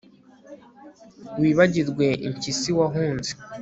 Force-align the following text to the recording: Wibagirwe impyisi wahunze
Wibagirwe 1.39 2.07
impyisi 2.27 2.69
wahunze 2.79 3.31